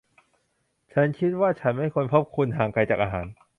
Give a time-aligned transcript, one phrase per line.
[0.93, 3.25] ฉันคิดว่าฉันไม่ควรพบคุณห่างไกลจากอาหาร